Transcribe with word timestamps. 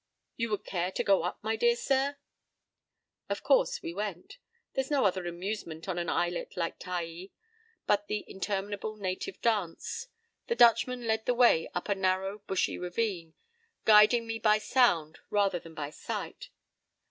You 0.35 0.49
would 0.49 0.65
care 0.65 0.91
to 0.93 1.03
go 1.03 1.21
up, 1.21 1.37
my 1.43 1.55
dear 1.55 1.75
sir?" 1.75 2.17
Of 3.29 3.43
course 3.43 3.83
we 3.83 3.93
went. 3.93 4.39
There's 4.73 4.89
no 4.89 5.05
other 5.05 5.27
amusement 5.27 5.87
in 5.87 5.99
an 5.99 6.09
islet 6.09 6.57
like 6.57 6.79
Taai 6.79 7.29
but 7.85 8.07
the 8.07 8.25
interminable 8.27 8.95
native 8.97 9.39
dance. 9.43 10.07
The 10.47 10.55
Dutchman 10.55 11.05
led 11.05 11.27
the 11.27 11.35
way 11.35 11.69
up 11.75 11.87
a 11.87 11.93
narrow, 11.93 12.39
bushy 12.47 12.79
ravine, 12.79 13.35
guiding 13.85 14.25
me 14.25 14.39
by 14.39 14.57
sound 14.57 15.19
rather 15.29 15.59
than 15.59 15.75
by 15.75 15.91
sight. 15.91 16.49